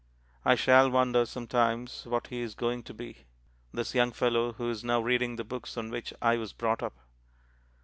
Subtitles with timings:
[0.43, 3.19] I shall wonder sometimes what he is going to be,
[3.71, 6.97] this young fellow who is now reading the books on which I was brought up.